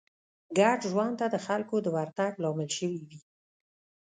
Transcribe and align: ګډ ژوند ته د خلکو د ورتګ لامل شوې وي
ګډ 0.57 0.79
ژوند 0.91 1.13
ته 1.19 1.25
د 1.33 1.35
خلکو 1.45 1.75
د 1.81 1.87
ورتګ 1.95 2.31
لامل 2.43 2.69
شوې 2.77 2.99
وي 3.09 3.19